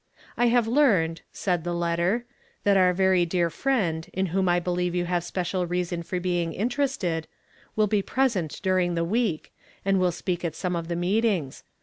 [0.35, 2.25] "I have learned," said the letter,"
[2.63, 6.53] that our very dear friend, in whom I believe you have special reason for being
[6.53, 7.29] inter "AS THE HART PANTETH.
[7.75, 9.53] 213 ested, will be present during the week,
[9.85, 11.63] and will spetik at some of the meetings.